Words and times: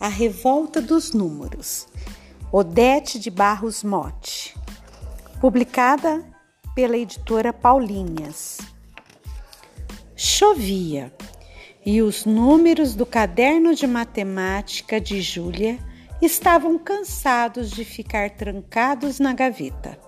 A 0.00 0.06
Revolta 0.06 0.80
dos 0.80 1.12
Números, 1.12 1.88
Odete 2.52 3.18
de 3.18 3.30
Barros 3.30 3.82
Mote, 3.82 4.54
publicada 5.40 6.24
pela 6.72 6.96
editora 6.96 7.52
Paulinhas. 7.52 8.58
Chovia 10.14 11.12
e 11.84 12.00
os 12.00 12.24
números 12.24 12.94
do 12.94 13.04
caderno 13.04 13.74
de 13.74 13.88
matemática 13.88 15.00
de 15.00 15.20
Júlia 15.20 15.80
estavam 16.22 16.78
cansados 16.78 17.68
de 17.68 17.84
ficar 17.84 18.30
trancados 18.30 19.18
na 19.18 19.32
gaveta. 19.32 19.98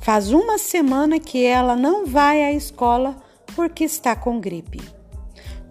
Faz 0.00 0.32
uma 0.32 0.58
semana 0.58 1.20
que 1.20 1.44
ela 1.44 1.76
não 1.76 2.06
vai 2.06 2.42
à 2.42 2.52
escola 2.52 3.16
porque 3.54 3.84
está 3.84 4.16
com 4.16 4.40
gripe. 4.40 4.80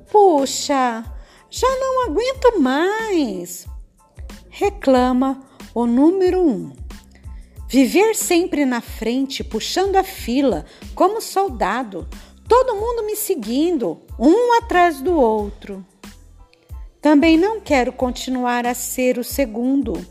Puxa, 0.10 1.04
já 1.52 1.68
não 1.68 2.06
aguento 2.06 2.60
mais! 2.62 3.68
Reclama 4.50 5.44
o 5.76 5.86
número 5.86 6.42
um. 6.42 6.74
Viver 7.68 8.16
sempre 8.16 8.66
na 8.66 8.80
frente, 8.80 9.44
puxando 9.44 9.98
a 9.98 10.04
fila, 10.04 10.66
como 10.96 11.22
soldado, 11.22 12.08
todo 12.48 12.76
mundo 12.76 13.06
me 13.06 13.16
seguindo, 13.18 14.02
um 14.18 14.54
atrás 14.54 15.02
do 15.02 15.14
outro. 15.14 15.86
Também 17.02 17.38
não 17.38 17.60
quero 17.60 17.92
continuar 17.92 18.66
a 18.66 18.74
ser 18.74 19.18
o 19.18 19.24
segundo, 19.24 20.06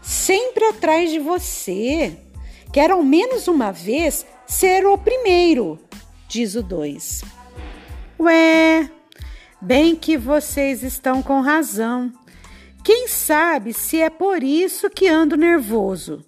sempre 0.00 0.64
atrás 0.64 1.10
de 1.10 1.18
você. 1.18 2.16
Quero 2.72 2.94
ao 2.94 3.02
menos 3.02 3.48
uma 3.48 3.70
vez 3.70 4.24
ser 4.46 4.86
o 4.86 4.96
primeiro, 4.96 5.78
diz 6.28 6.54
o 6.54 6.62
dois. 6.62 7.22
Ué, 8.18 8.90
bem 9.60 9.96
que 9.96 10.16
vocês 10.16 10.82
estão 10.82 11.22
com 11.22 11.40
razão. 11.40 12.12
Quem 12.84 13.08
sabe 13.08 13.72
se 13.72 14.00
é 14.00 14.10
por 14.10 14.42
isso 14.42 14.88
que 14.90 15.08
ando 15.08 15.36
nervoso. 15.36 16.24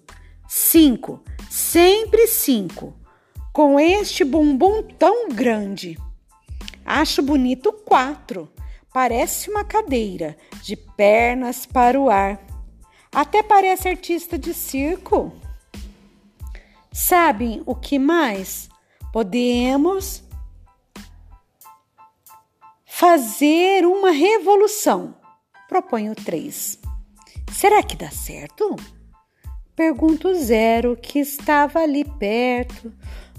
Cinco, 0.47 1.23
sempre 1.49 2.27
cinco, 2.27 2.93
com 3.53 3.79
este 3.79 4.23
bumbum 4.23 4.83
tão 4.83 5.29
grande. 5.29 5.97
Acho 6.85 7.21
bonito 7.21 7.71
quatro 7.71 8.51
Parece 8.91 9.51
uma 9.51 9.63
cadeira, 9.63 10.35
de 10.63 10.75
pernas 10.75 11.65
para 11.65 11.99
o 11.99 12.09
ar. 12.09 12.39
Até 13.11 13.43
parece 13.43 13.87
artista 13.87 14.37
de 14.37 14.51
circo. 14.53 15.31
Sabem 16.91 17.61
o 17.67 17.75
que 17.75 17.99
mais? 17.99 18.67
Podemos 19.13 20.23
fazer 22.99 23.85
uma 23.85 24.11
revolução. 24.11 25.15
Proponho 25.69 26.13
três. 26.13 26.77
Será 27.49 27.81
que 27.81 27.95
dá 27.95 28.11
certo? 28.11 28.75
Pergunto 29.73 30.35
Zero, 30.35 30.97
que 31.01 31.17
estava 31.17 31.79
ali 31.79 32.03
perto, 32.03 32.91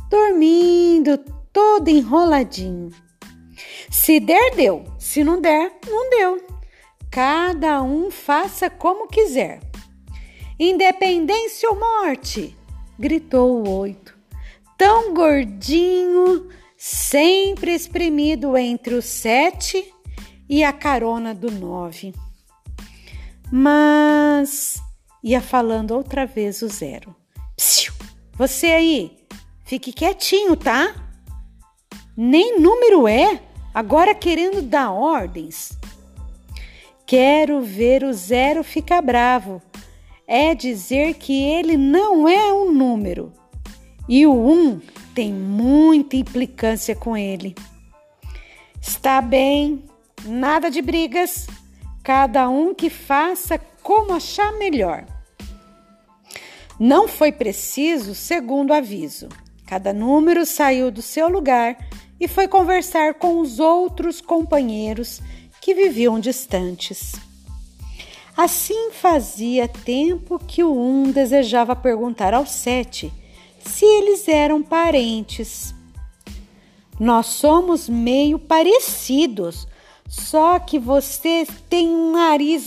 dormindo, 0.09 1.19
todo 1.53 1.89
enroladinho. 1.89 2.89
Se 3.91 4.19
der, 4.19 4.55
deu. 4.57 4.83
Se 4.99 5.23
não 5.23 5.39
der, 5.39 5.71
não 5.87 6.09
deu. 6.09 6.43
Cada 7.11 7.83
um 7.83 8.11
faça 8.11 8.71
como 8.71 9.09
quiser. 9.09 9.61
Independência 10.59 11.69
ou 11.69 11.79
morte? 11.79 12.57
gritou 12.99 13.63
o 13.63 13.79
oito. 13.81 14.17
Tão 14.79 15.13
gordinho, 15.13 16.49
sempre 16.83 17.75
espremido 17.75 18.57
entre 18.57 18.95
o 18.95 19.03
sete 19.03 19.93
e 20.49 20.65
a 20.65 20.73
carona 20.73 21.35
do 21.35 21.51
nove. 21.51 22.15
Mas 23.53 24.83
ia 25.23 25.43
falando 25.43 25.91
outra 25.91 26.25
vez 26.25 26.63
o 26.63 26.69
zero. 26.69 27.15
Psiu, 27.55 27.93
você 28.33 28.69
aí, 28.69 29.19
fique 29.63 29.93
quietinho, 29.93 30.57
tá? 30.57 30.95
Nem 32.17 32.59
número 32.59 33.07
é? 33.07 33.43
agora 33.75 34.15
querendo 34.15 34.63
dar 34.63 34.91
ordens. 34.91 35.79
Quero 37.05 37.61
ver 37.61 38.03
o 38.05 38.15
zero 38.15 38.65
ficar 38.65 39.03
bravo. 39.03 39.61
É 40.27 40.55
dizer 40.55 41.15
que 41.15 41.43
ele 41.43 41.77
não 41.77 42.27
é 42.27 42.51
um 42.55 42.73
número 42.73 43.35
e 44.09 44.27
o 44.27 44.33
um 44.33 44.81
tem 45.15 45.33
muita 45.33 46.17
implicância 46.17 46.95
com 46.95 47.17
ele. 47.17 47.55
Está 48.81 49.21
bem, 49.21 49.85
nada 50.25 50.71
de 50.71 50.81
brigas, 50.81 51.47
cada 52.03 52.49
um 52.49 52.75
que 52.75 52.89
faça 52.89 53.59
como 53.83 54.13
achar 54.13 54.53
melhor. 54.53 55.05
Não 56.79 57.07
foi 57.07 57.31
preciso 57.31 58.15
segundo 58.15 58.73
aviso. 58.73 59.29
Cada 59.67 59.93
número 59.93 60.47
saiu 60.47 60.91
do 60.91 61.03
seu 61.03 61.29
lugar 61.29 61.77
e 62.19 62.27
foi 62.27 62.49
conversar 62.49 63.15
com 63.15 63.39
os 63.41 63.61
outros 63.61 64.21
companheiros 64.21 65.21
que 65.61 65.75
viviam 65.75 66.19
distantes. 66.19 67.13
Assim 68.37 68.91
fazia 68.93 69.69
tempo 69.69 70.39
que 70.39 70.63
o 70.63 70.73
um 70.73 71.11
desejava 71.11 71.77
perguntar 71.77 72.33
ao 72.33 72.47
sete 72.47 73.13
se 73.61 73.85
eles 73.85 74.27
eram 74.29 74.63
parentes. 74.63 75.75
Nós 76.99 77.27
somos 77.27 77.89
meio 77.89 78.39
parecidos, 78.39 79.67
só 80.09 80.59
que 80.59 80.79
você 80.79 81.47
tem 81.69 81.89
um 81.89 82.13
nariz 82.13 82.67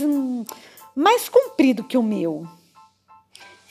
mais 0.95 1.29
comprido 1.29 1.83
que 1.83 1.97
o 1.97 2.03
meu. 2.03 2.47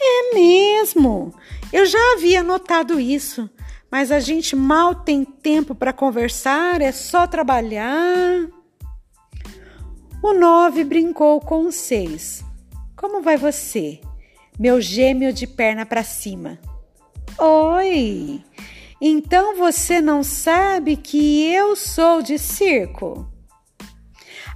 É 0.01 0.35
mesmo, 0.35 1.33
eu 1.73 1.87
já 1.87 2.13
havia 2.15 2.43
notado 2.43 3.01
isso 3.01 3.49
mas 3.93 4.11
a 4.11 4.19
gente 4.19 4.57
mal 4.57 4.95
tem 4.95 5.23
tempo 5.23 5.75
para 5.75 5.93
conversar, 5.93 6.81
é 6.81 6.91
só 6.91 7.27
trabalhar. 7.27 8.49
O 10.23 10.33
nove 10.33 10.83
brincou 10.83 11.39
com 11.43 11.67
o 11.67 11.73
seis. 11.73 12.43
Como 12.97 13.21
vai 13.21 13.37
você, 13.37 14.01
meu 14.59 14.81
gêmeo 14.81 15.31
de 15.31 15.47
perna 15.47 15.85
para 15.85 16.03
cima? 16.03 16.59
Oi! 17.39 18.45
Então 19.01 19.57
você 19.57 20.01
não 20.01 20.23
sabe 20.23 20.97
que 20.97 21.43
eu 21.53 21.75
sou 21.75 22.23
de 22.23 22.39
circo? 22.39 23.29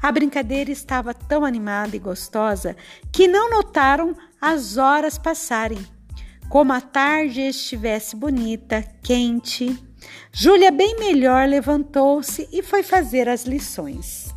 A 0.02 0.12
brincadeira 0.12 0.70
estava 0.70 1.14
tão 1.14 1.44
animada 1.44 1.96
e 1.96 1.98
gostosa 1.98 2.76
que 3.12 3.26
não 3.26 3.50
notaram 3.50 4.14
as 4.40 4.76
horas 4.76 5.18
passarem. 5.18 5.78
Como 6.48 6.72
a 6.72 6.80
tarde 6.80 7.40
estivesse 7.40 8.14
bonita, 8.14 8.84
quente, 9.02 9.76
Júlia, 10.32 10.70
bem 10.70 10.96
melhor, 10.98 11.48
levantou-se 11.48 12.48
e 12.52 12.62
foi 12.62 12.82
fazer 12.82 13.28
as 13.28 13.44
lições. 13.44 14.32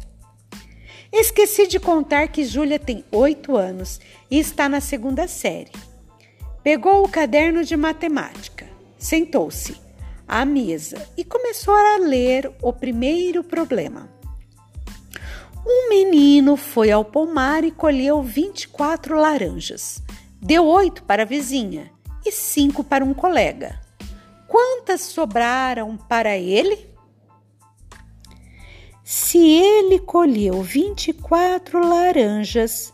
Esqueci 1.11 1.67
de 1.67 1.79
contar 1.79 2.29
que 2.29 2.45
Júlia 2.45 2.79
tem 2.79 3.03
oito 3.11 3.55
anos 3.55 3.99
e 4.31 4.39
está 4.39 4.69
na 4.69 4.79
segunda 4.79 5.27
série. 5.27 5.88
Pegou 6.63 7.03
o 7.03 7.09
caderno 7.09 7.63
de 7.63 7.77
matemática, 7.77 8.67
sentou-se 8.97 9.77
à 10.27 10.45
mesa 10.45 11.09
e 11.17 11.23
começou 11.23 11.73
a 11.73 11.97
ler 11.97 12.51
o 12.61 12.73
primeiro 12.73 13.43
problema. 13.43 14.09
Um 15.65 15.89
menino 15.89 16.55
foi 16.55 16.91
ao 16.91 17.05
pomar 17.05 17.63
e 17.63 17.71
colheu 17.71 18.21
24 18.21 19.15
laranjas. 19.15 20.01
Deu 20.41 20.65
oito 20.65 21.03
para 21.03 21.23
a 21.23 21.25
vizinha 21.25 21.91
e 22.25 22.31
cinco 22.31 22.83
para 22.83 23.03
um 23.03 23.13
colega. 23.13 23.79
Quantas 24.47 25.01
sobraram 25.01 25.95
para 25.95 26.37
ele? 26.37 26.89
Se 29.03 29.39
ele 29.39 29.99
colheu 29.99 30.61
24 30.61 31.79
laranjas, 31.87 32.93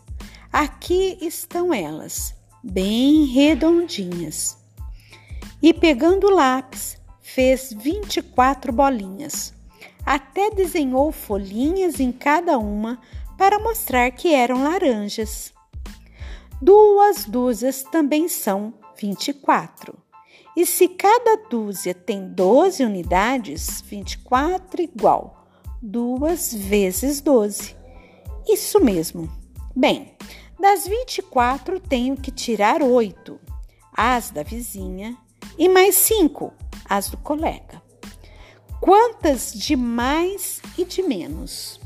aqui 0.52 1.18
estão 1.20 1.72
elas, 1.74 2.34
bem 2.70 3.24
redondinhas. 3.26 4.58
E 5.62 5.72
pegando 5.72 6.26
o 6.26 6.34
lápis, 6.34 6.96
fez 7.20 7.72
24 7.72 8.72
bolinhas. 8.72 9.54
Até 10.04 10.50
desenhou 10.50 11.10
folhinhas 11.10 12.00
em 12.00 12.12
cada 12.12 12.58
uma 12.58 13.00
para 13.36 13.58
mostrar 13.58 14.10
que 14.10 14.34
eram 14.34 14.62
laranjas. 14.62 15.52
Duas 16.60 17.24
dúzias 17.24 17.82
também 17.82 18.28
são 18.28 18.74
24. 18.98 19.94
E 20.56 20.64
se 20.64 20.88
cada 20.88 21.36
dúzia 21.50 21.92
tem 21.92 22.28
12 22.28 22.82
unidades, 22.82 23.82
24 23.82 24.80
igual 24.82 25.46
2 25.82 26.54
vezes 26.54 27.20
12. 27.20 27.76
Isso 28.48 28.80
mesmo. 28.80 29.28
Bem, 29.74 30.16
das 30.58 30.86
24 30.86 31.80
tenho 31.80 32.16
que 32.16 32.30
tirar 32.30 32.82
8, 32.82 33.38
as 33.92 34.30
da 34.30 34.42
vizinha, 34.42 35.16
e 35.58 35.68
mais 35.68 35.94
5, 35.96 36.52
as 36.88 37.08
do 37.10 37.16
colega. 37.16 37.82
Quantas 38.80 39.52
de 39.52 39.74
mais 39.76 40.60
e 40.76 40.84
de 40.84 41.02
menos? 41.02 41.80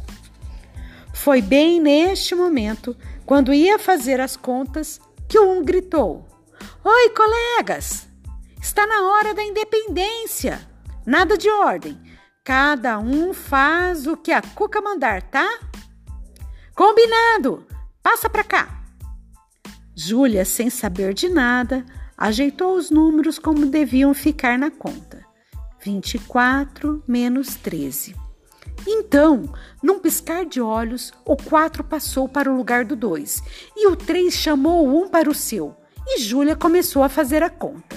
Foi 1.12 1.42
bem 1.42 1.80
neste 1.80 2.34
momento 2.34 2.96
Quando 3.30 3.54
ia 3.54 3.78
fazer 3.78 4.20
as 4.20 4.34
contas, 4.34 5.00
que 5.28 5.38
um 5.38 5.62
gritou: 5.62 6.26
Oi, 6.82 7.10
colegas! 7.10 8.08
Está 8.60 8.84
na 8.88 9.08
hora 9.08 9.32
da 9.32 9.44
independência. 9.44 10.68
Nada 11.06 11.38
de 11.38 11.48
ordem. 11.48 11.96
Cada 12.42 12.98
um 12.98 13.32
faz 13.32 14.08
o 14.08 14.16
que 14.16 14.32
a 14.32 14.42
Cuca 14.42 14.80
mandar, 14.82 15.22
tá? 15.22 15.48
Combinado! 16.74 17.64
Passa 18.02 18.28
para 18.28 18.44
cá. 18.44 18.82
Júlia, 19.94 20.44
sem 20.44 20.70
saber 20.70 21.12
de 21.12 21.28
nada, 21.28 21.84
ajeitou 22.16 22.74
os 22.74 22.90
números 22.90 23.38
como 23.38 23.66
deviam 23.66 24.14
ficar 24.14 24.58
na 24.58 24.70
conta. 24.70 25.24
24 25.82 27.02
menos 27.06 27.54
13. 27.56 28.14
Então, 28.86 29.52
num 29.82 29.98
piscar 29.98 30.44
de 30.46 30.60
olhos, 30.60 31.12
o 31.24 31.36
4 31.36 31.84
passou 31.84 32.28
para 32.28 32.50
o 32.50 32.56
lugar 32.56 32.84
do 32.84 32.96
2 32.96 33.42
e 33.76 33.88
o 33.88 33.96
3 33.96 34.32
chamou 34.32 34.86
o 34.86 35.04
1 35.04 35.08
para 35.08 35.30
o 35.30 35.34
seu. 35.34 35.76
E 36.06 36.18
Júlia 36.20 36.56
começou 36.56 37.02
a 37.02 37.08
fazer 37.08 37.42
a 37.42 37.50
conta. 37.50 37.96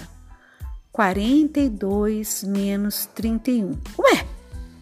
42 0.92 2.44
menos 2.44 3.06
31. 3.08 3.72
Ué, 3.98 4.28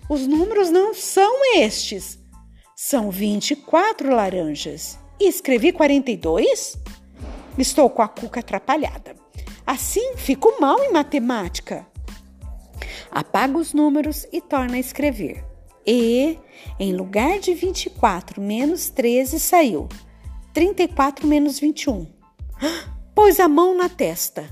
os 0.09 0.27
números 0.27 0.69
não 0.69 0.93
são 0.93 1.55
estes. 1.55 2.19
São 2.75 3.09
24 3.09 4.13
laranjas. 4.13 5.00
E 5.21 5.27
escrevi 5.27 5.71
42? 5.71 6.79
Estou 7.55 7.87
com 7.91 8.01
a 8.01 8.07
cuca 8.07 8.39
atrapalhada. 8.39 9.15
Assim 9.67 10.17
fico 10.17 10.59
mal 10.59 10.83
em 10.83 10.91
matemática. 10.91 11.85
Apaga 13.11 13.55
os 13.55 13.71
números 13.71 14.25
e 14.33 14.41
torna 14.41 14.77
a 14.77 14.79
escrever. 14.79 15.45
E, 15.85 16.39
em 16.79 16.95
lugar 16.95 17.37
de 17.37 17.53
24 17.53 18.41
menos 18.41 18.89
13, 18.89 19.39
saiu 19.39 19.87
34 20.55 21.27
menos 21.27 21.59
21. 21.59 22.07
Pôs 23.13 23.39
a 23.39 23.47
mão 23.47 23.77
na 23.77 23.89
testa. 23.89 24.49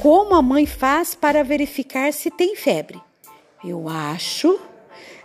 Como 0.00 0.36
a 0.36 0.40
mãe 0.40 0.66
faz 0.66 1.16
para 1.16 1.42
verificar 1.42 2.12
se 2.12 2.30
tem 2.30 2.54
febre? 2.54 3.02
Eu 3.64 3.88
acho, 3.88 4.56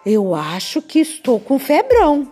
eu 0.03 0.33
acho 0.33 0.81
que 0.81 0.97
estou 0.97 1.39
com 1.39 1.59
febrão. 1.59 2.27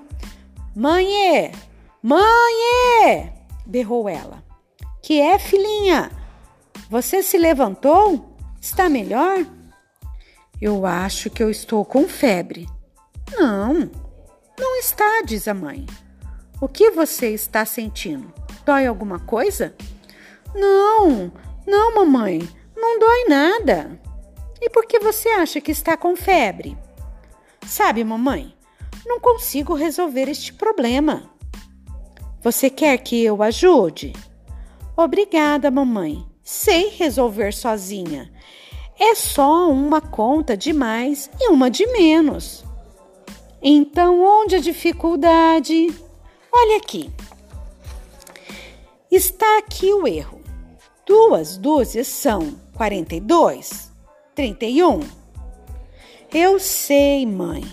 Mãe, 0.75 1.52
mãe, 2.01 3.34
berrou 3.66 4.07
ela. 4.07 4.44
Que 5.01 5.19
é, 5.19 5.38
filhinha? 5.38 6.12
Você 6.90 7.22
se 7.22 7.38
levantou? 7.38 8.36
Está 8.62 8.90
melhor? 8.90 9.46
Eu 10.62 10.86
acho 10.86 11.30
que 11.30 11.42
eu 11.42 11.50
estou 11.50 11.86
com 11.86 12.07
febre. 12.07 12.68
Não, 13.31 13.90
não 14.57 14.75
está, 14.78 15.22
diz 15.25 15.48
a 15.48 15.54
mãe. 15.54 15.86
O 16.60 16.68
que 16.68 16.92
você 16.92 17.30
está 17.30 17.63
sentindo? 17.66 18.34
Dói 18.66 18.86
alguma 18.86 19.19
coisa? 19.19 19.74
Não, 20.54 21.31
não, 21.66 21.95
mamãe, 21.95 22.40
não 22.75 23.00
dói 23.00 23.25
nada. 23.30 24.00
E 24.62 24.69
por 24.69 24.86
que 24.86 25.00
você 25.00 25.30
acha 25.30 25.62
que 25.62 25.72
está 25.72 25.95
com 25.95 26.16
febre? 26.16 26.78
Sabe, 27.66 28.04
mamãe, 28.04 28.54
não 29.06 29.19
consigo 29.19 29.74
resolver 29.74 30.28
este 30.28 30.52
problema. 30.54 31.30
Você 32.41 32.69
quer 32.69 32.97
que 32.97 33.24
eu 33.24 33.41
ajude? 33.44 34.13
Obrigada, 34.95 35.69
mamãe. 35.69 36.25
Sei 36.44 36.89
resolver 36.89 37.53
sozinha 37.53 38.31
é 39.00 39.15
só 39.15 39.71
uma 39.71 40.01
conta 40.01 40.57
de 40.57 40.74
mais 40.74 41.30
e 41.39 41.50
uma 41.50 41.71
de 41.71 41.88
menos. 41.88 42.65
Então, 43.62 44.21
onde 44.21 44.57
a 44.57 44.59
dificuldade? 44.59 45.88
Olha 46.51 46.77
aqui. 46.77 47.09
Está 49.09 49.57
aqui 49.57 49.92
o 49.94 50.06
erro. 50.06 50.42
Duas 51.06 51.57
dúzias 51.57 52.07
são 52.07 52.56
42, 52.74 53.92
31. 54.35 55.00
Eu 56.31 56.59
sei, 56.59 57.25
mãe, 57.25 57.63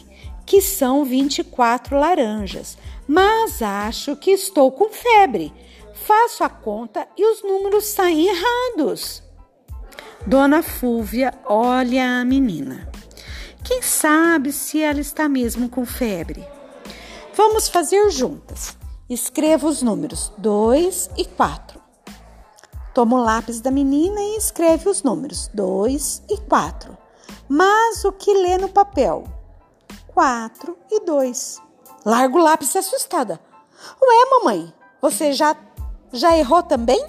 que 0.47 0.63
são 0.63 1.05
24 1.05 1.99
laranjas, 1.99 2.79
mas 3.07 3.63
acho 3.63 4.17
que 4.17 4.31
estou 4.31 4.71
com 4.73 4.91
febre. 4.91 5.53
Faço 5.95 6.45
a 6.45 6.49
conta 6.49 7.07
e 7.17 7.25
os 7.25 7.43
números 7.43 7.87
saem 7.87 8.29
errados. 8.29 9.23
Dona 10.27 10.63
Fúvia 10.63 11.33
olha 11.45 12.21
a 12.21 12.25
menina. 12.25 12.91
Quem 13.65 13.83
sabe 13.83 14.53
se 14.53 14.81
ela 14.81 15.01
está 15.01 15.29
mesmo 15.29 15.69
com 15.69 15.85
febre? 15.85 16.47
Vamos 17.35 17.69
fazer 17.69 18.11
juntas. 18.11 18.77
Escreva 19.09 19.67
os 19.67 19.83
números 19.83 20.33
2 20.39 21.11
e 21.17 21.25
4. 21.25 21.81
Toma 22.93 23.17
o 23.17 23.23
lápis 23.23 23.61
da 23.61 23.71
menina 23.71 24.21
e 24.21 24.37
escreve 24.37 24.89
os 24.89 25.03
números 25.03 25.49
2 25.53 26.23
e 26.31 26.39
4. 26.39 26.97
Mas 27.49 28.05
o 28.05 28.13
que 28.13 28.33
lê 28.33 28.59
no 28.59 28.69
papel? 28.69 29.25
4 30.09 30.77
e 30.91 31.01
2. 31.05 31.66
Larga 32.07 32.37
o 32.37 32.41
lápis 32.41 32.77
assustada. 32.77 33.41
Ué, 34.01 34.31
mamãe, 34.31 34.73
você 35.03 35.33
já, 35.33 35.57
já 36.13 36.37
errou 36.37 36.63
também? 36.63 37.05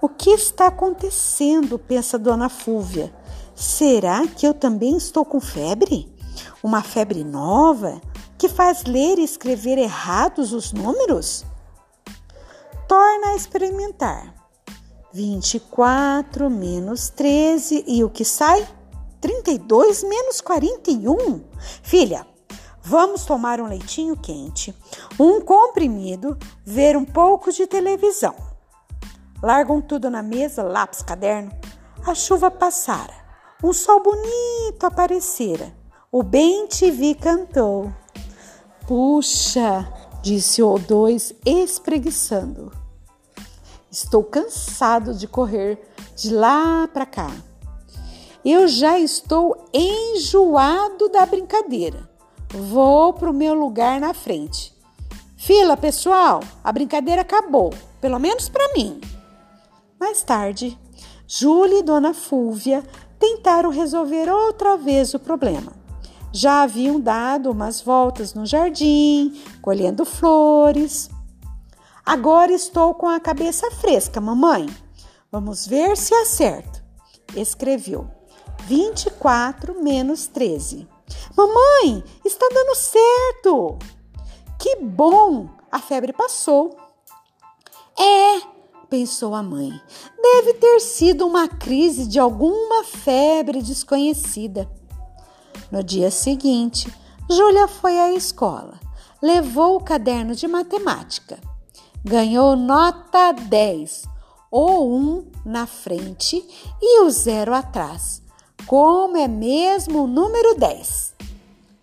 O 0.00 0.08
que 0.08 0.30
está 0.30 0.68
acontecendo? 0.68 1.78
pensa 1.78 2.18
Dona 2.18 2.48
Fúvia. 2.48 3.14
Será 3.54 4.26
que 4.26 4.46
eu 4.46 4.54
também 4.54 4.96
estou 4.96 5.22
com 5.22 5.38
febre? 5.38 6.10
Uma 6.62 6.82
febre 6.82 7.24
nova 7.24 8.00
que 8.38 8.48
faz 8.48 8.84
ler 8.84 9.18
e 9.18 9.24
escrever 9.24 9.76
errados 9.76 10.54
os 10.54 10.72
números? 10.72 11.44
Torna 12.88 13.32
a 13.32 13.36
experimentar. 13.36 14.34
24 15.12 16.48
menos 16.48 17.10
13 17.10 17.84
e 17.86 18.02
o 18.02 18.08
que 18.08 18.24
sai? 18.24 18.66
32 19.20 20.04
menos 20.04 20.40
41. 20.40 21.44
Filha, 21.82 22.26
vamos 22.86 23.24
tomar 23.24 23.60
um 23.60 23.66
leitinho 23.66 24.16
quente, 24.16 24.72
um 25.18 25.40
comprimido, 25.40 26.38
ver 26.64 26.96
um 26.96 27.04
pouco 27.04 27.50
de 27.50 27.66
televisão. 27.66 28.32
Largam 29.42 29.80
tudo 29.80 30.08
na 30.08 30.22
mesa, 30.22 30.62
lápis, 30.62 31.02
caderno. 31.02 31.50
A 32.06 32.14
chuva 32.14 32.48
passara. 32.48 33.12
Um 33.62 33.72
sol 33.72 34.00
bonito 34.00 34.84
aparecera. 34.84 35.74
O 36.12 36.22
bem 36.22 36.68
te 36.68 36.88
vi 36.92 37.16
cantou. 37.16 37.92
Puxa, 38.86 39.92
disse 40.22 40.62
o 40.62 40.78
dois, 40.78 41.34
espreguiçando. 41.44 42.70
Estou 43.90 44.22
cansado 44.22 45.12
de 45.12 45.26
correr 45.26 45.90
de 46.14 46.32
lá 46.32 46.86
para 46.86 47.04
cá. 47.04 47.32
Eu 48.44 48.68
já 48.68 48.96
estou 48.96 49.68
enjoado 49.74 51.08
da 51.08 51.26
brincadeira. 51.26 52.15
Vou 52.48 53.12
para 53.12 53.30
o 53.30 53.34
meu 53.34 53.54
lugar 53.54 54.00
na 54.00 54.14
frente. 54.14 54.74
Fila, 55.36 55.76
pessoal, 55.76 56.40
a 56.62 56.72
brincadeira 56.72 57.22
acabou, 57.22 57.72
pelo 58.00 58.18
menos 58.18 58.48
para 58.48 58.72
mim. 58.74 59.00
Mais 59.98 60.22
tarde, 60.22 60.78
Júlia 61.26 61.80
e 61.80 61.82
Dona 61.82 62.14
Fúvia 62.14 62.84
tentaram 63.18 63.70
resolver 63.70 64.30
outra 64.30 64.76
vez 64.76 65.12
o 65.14 65.18
problema. 65.18 65.72
Já 66.32 66.62
haviam 66.62 67.00
dado 67.00 67.50
umas 67.50 67.80
voltas 67.80 68.34
no 68.34 68.46
jardim, 68.46 69.40
colhendo 69.62 70.04
flores. 70.04 71.10
Agora 72.04 72.52
estou 72.52 72.94
com 72.94 73.08
a 73.08 73.18
cabeça 73.18 73.70
fresca, 73.70 74.20
mamãe. 74.20 74.66
Vamos 75.32 75.66
ver 75.66 75.96
se 75.96 76.14
acerto. 76.14 76.82
Escreveu 77.34 78.08
24 78.66 79.82
menos 79.82 80.26
13. 80.26 80.86
Mamãe, 81.36 82.02
está 82.24 82.48
dando 82.52 82.74
certo! 82.74 83.78
Que 84.58 84.76
bom! 84.76 85.48
A 85.70 85.78
febre 85.78 86.12
passou. 86.12 86.76
É, 87.98 88.40
pensou 88.88 89.34
a 89.34 89.42
mãe. 89.42 89.78
Deve 90.20 90.54
ter 90.54 90.80
sido 90.80 91.26
uma 91.26 91.48
crise 91.48 92.06
de 92.06 92.18
alguma 92.18 92.84
febre 92.84 93.62
desconhecida. 93.62 94.70
No 95.70 95.82
dia 95.82 96.10
seguinte, 96.10 96.92
Júlia 97.30 97.68
foi 97.68 97.98
à 97.98 98.12
escola. 98.12 98.80
Levou 99.20 99.76
o 99.76 99.84
caderno 99.84 100.34
de 100.34 100.46
matemática. 100.46 101.38
Ganhou 102.04 102.54
nota 102.54 103.32
10, 103.32 104.04
ou 104.50 104.92
1 104.94 105.32
na 105.44 105.66
frente 105.66 106.42
e 106.80 107.00
o 107.02 107.10
zero 107.10 107.52
atrás. 107.52 108.22
Como 108.66 109.16
é 109.16 109.28
mesmo 109.28 110.02
o 110.02 110.06
número 110.08 110.58
10? 110.58 111.14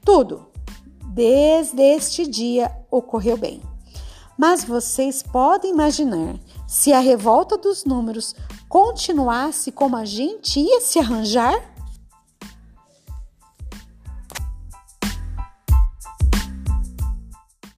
Tudo, 0.04 0.48
desde 1.14 1.82
este 1.82 2.28
dia, 2.28 2.70
ocorreu 2.92 3.38
bem. 3.38 3.62
Mas 4.38 4.66
vocês 4.66 5.24
podem 5.24 5.72
imaginar 5.72 6.36
se 6.68 6.92
a 6.92 7.00
revolta 7.00 7.58
dos 7.58 7.86
números 7.86 8.36
continuasse 8.68 9.72
como 9.72 9.96
a 9.96 10.04
gente 10.04 10.60
ia 10.60 10.82
se 10.82 11.00
arranjar? 11.00 11.73